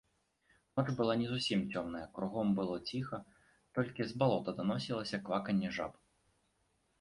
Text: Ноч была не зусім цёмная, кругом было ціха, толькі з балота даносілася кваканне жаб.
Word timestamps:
Ноч 0.77 0.85
была 1.01 1.13
не 1.23 1.27
зусім 1.33 1.59
цёмная, 1.73 2.01
кругом 2.15 2.55
было 2.61 2.77
ціха, 2.93 3.19
толькі 3.79 4.01
з 4.13 4.17
балота 4.23 4.57
даносілася 4.63 5.21
кваканне 5.29 5.69
жаб. 5.79 5.93